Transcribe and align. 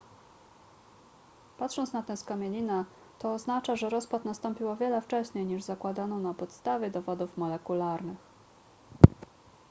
patrząc 1.57 1.93
na 1.93 2.03
tę 2.03 2.17
skamielinę 2.17 2.85
to 3.19 3.33
oznacza 3.33 3.75
że 3.75 3.89
rozpad 3.89 4.25
nastąpił 4.25 4.69
o 4.69 4.75
wiele 4.75 5.01
wcześniej 5.01 5.45
niż 5.45 5.63
zakładano 5.63 6.17
na 6.19 6.33
podstawie 6.33 6.91
dowodów 6.91 7.37
molekularnych 7.37 8.17